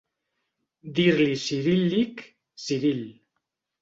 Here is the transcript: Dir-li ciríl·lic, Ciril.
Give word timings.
Dir-li 0.99 1.35
ciríl·lic, 1.43 2.25
Ciril. 2.65 3.05